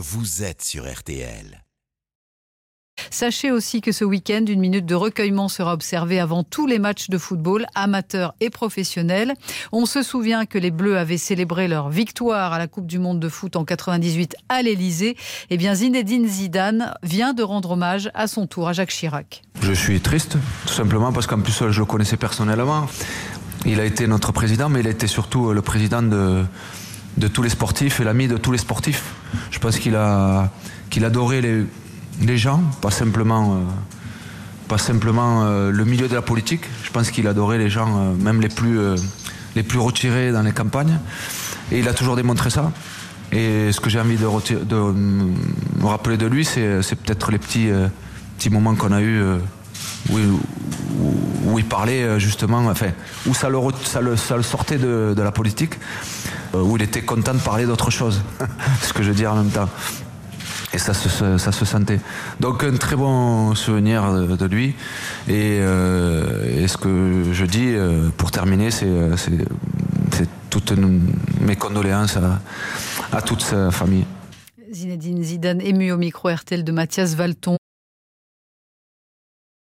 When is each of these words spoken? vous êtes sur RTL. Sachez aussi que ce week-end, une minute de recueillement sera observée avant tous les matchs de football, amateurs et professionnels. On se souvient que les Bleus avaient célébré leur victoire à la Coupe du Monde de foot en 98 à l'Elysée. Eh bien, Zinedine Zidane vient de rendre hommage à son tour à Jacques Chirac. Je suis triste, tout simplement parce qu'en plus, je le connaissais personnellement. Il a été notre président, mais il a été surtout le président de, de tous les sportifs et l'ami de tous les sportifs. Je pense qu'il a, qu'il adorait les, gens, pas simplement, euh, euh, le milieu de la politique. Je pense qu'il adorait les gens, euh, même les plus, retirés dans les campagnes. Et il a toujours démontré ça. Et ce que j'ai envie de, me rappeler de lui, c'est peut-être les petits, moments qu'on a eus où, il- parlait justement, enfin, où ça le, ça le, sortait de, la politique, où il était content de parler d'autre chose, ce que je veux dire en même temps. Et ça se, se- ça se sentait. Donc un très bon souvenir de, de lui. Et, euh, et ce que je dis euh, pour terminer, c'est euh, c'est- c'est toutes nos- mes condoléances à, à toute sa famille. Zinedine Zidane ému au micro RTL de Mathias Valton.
vous 0.00 0.44
êtes 0.44 0.62
sur 0.62 0.88
RTL. 0.88 1.64
Sachez 3.10 3.50
aussi 3.50 3.80
que 3.80 3.90
ce 3.90 4.04
week-end, 4.04 4.44
une 4.46 4.60
minute 4.60 4.86
de 4.86 4.94
recueillement 4.94 5.48
sera 5.48 5.72
observée 5.72 6.20
avant 6.20 6.44
tous 6.44 6.68
les 6.68 6.78
matchs 6.78 7.10
de 7.10 7.18
football, 7.18 7.66
amateurs 7.74 8.32
et 8.38 8.48
professionnels. 8.48 9.34
On 9.72 9.86
se 9.86 10.02
souvient 10.02 10.46
que 10.46 10.56
les 10.56 10.70
Bleus 10.70 10.96
avaient 10.96 11.18
célébré 11.18 11.66
leur 11.66 11.88
victoire 11.88 12.52
à 12.52 12.58
la 12.58 12.68
Coupe 12.68 12.86
du 12.86 13.00
Monde 13.00 13.18
de 13.18 13.28
foot 13.28 13.56
en 13.56 13.64
98 13.64 14.36
à 14.48 14.62
l'Elysée. 14.62 15.16
Eh 15.50 15.56
bien, 15.56 15.74
Zinedine 15.74 16.28
Zidane 16.28 16.94
vient 17.02 17.34
de 17.34 17.42
rendre 17.42 17.72
hommage 17.72 18.08
à 18.14 18.28
son 18.28 18.46
tour 18.46 18.68
à 18.68 18.72
Jacques 18.72 18.90
Chirac. 18.90 19.42
Je 19.62 19.72
suis 19.72 20.00
triste, 20.00 20.36
tout 20.64 20.74
simplement 20.74 21.12
parce 21.12 21.26
qu'en 21.26 21.40
plus, 21.40 21.70
je 21.70 21.80
le 21.80 21.86
connaissais 21.86 22.16
personnellement. 22.16 22.86
Il 23.66 23.80
a 23.80 23.84
été 23.84 24.06
notre 24.06 24.30
président, 24.30 24.68
mais 24.68 24.78
il 24.78 24.86
a 24.86 24.90
été 24.90 25.08
surtout 25.08 25.52
le 25.52 25.62
président 25.62 26.02
de, 26.02 26.44
de 27.16 27.28
tous 27.28 27.42
les 27.42 27.48
sportifs 27.48 28.00
et 28.00 28.04
l'ami 28.04 28.28
de 28.28 28.36
tous 28.36 28.52
les 28.52 28.58
sportifs. 28.58 29.02
Je 29.50 29.58
pense 29.58 29.78
qu'il 29.78 29.96
a, 29.96 30.50
qu'il 30.90 31.04
adorait 31.04 31.40
les, 31.40 32.36
gens, 32.36 32.62
pas 32.80 32.90
simplement, 32.90 33.54
euh, 33.54 34.76
euh, 34.90 35.70
le 35.70 35.84
milieu 35.84 36.08
de 36.08 36.14
la 36.14 36.22
politique. 36.22 36.62
Je 36.84 36.90
pense 36.90 37.10
qu'il 37.10 37.26
adorait 37.26 37.58
les 37.58 37.70
gens, 37.70 37.88
euh, 37.88 38.14
même 38.14 38.40
les 38.40 38.48
plus, 38.48 39.78
retirés 39.78 40.32
dans 40.32 40.42
les 40.42 40.52
campagnes. 40.52 40.98
Et 41.70 41.80
il 41.80 41.88
a 41.88 41.94
toujours 41.94 42.16
démontré 42.16 42.50
ça. 42.50 42.72
Et 43.30 43.72
ce 43.72 43.80
que 43.80 43.90
j'ai 43.90 44.00
envie 44.00 44.16
de, 44.16 44.76
me 44.76 45.86
rappeler 45.86 46.16
de 46.16 46.26
lui, 46.26 46.44
c'est 46.44 46.94
peut-être 46.94 47.30
les 47.30 47.38
petits, 47.38 47.70
moments 48.50 48.74
qu'on 48.74 48.92
a 48.92 49.02
eus 49.02 49.22
où, 50.10 51.58
il- 51.58 51.64
parlait 51.66 52.18
justement, 52.18 52.66
enfin, 52.68 52.92
où 53.26 53.34
ça 53.34 53.50
le, 53.50 53.58
ça 53.76 54.00
le, 54.00 54.42
sortait 54.42 54.78
de, 54.78 55.14
la 55.14 55.32
politique, 55.32 55.74
où 56.54 56.76
il 56.76 56.82
était 56.82 57.02
content 57.02 57.34
de 57.34 57.38
parler 57.40 57.66
d'autre 57.66 57.90
chose, 57.90 58.20
ce 58.82 58.92
que 58.92 59.02
je 59.02 59.08
veux 59.10 59.14
dire 59.14 59.32
en 59.32 59.36
même 59.36 59.50
temps. 59.50 59.68
Et 60.74 60.78
ça 60.78 60.92
se, 60.92 61.08
se- 61.08 61.38
ça 61.38 61.50
se 61.50 61.64
sentait. 61.64 61.98
Donc 62.40 62.62
un 62.62 62.76
très 62.76 62.94
bon 62.94 63.54
souvenir 63.54 64.12
de, 64.12 64.36
de 64.36 64.44
lui. 64.46 64.74
Et, 65.26 65.58
euh, 65.62 66.62
et 66.62 66.68
ce 66.68 66.76
que 66.76 67.24
je 67.32 67.44
dis 67.46 67.72
euh, 67.74 68.10
pour 68.16 68.30
terminer, 68.30 68.70
c'est 68.70 68.84
euh, 68.86 69.16
c'est- 69.16 69.46
c'est 70.12 70.28
toutes 70.50 70.72
nos- 70.72 71.00
mes 71.40 71.56
condoléances 71.56 72.16
à, 72.18 72.40
à 73.12 73.22
toute 73.22 73.40
sa 73.42 73.70
famille. 73.70 74.04
Zinedine 74.70 75.22
Zidane 75.22 75.62
ému 75.62 75.90
au 75.92 75.96
micro 75.96 76.28
RTL 76.28 76.62
de 76.64 76.72
Mathias 76.72 77.14
Valton. 77.14 77.56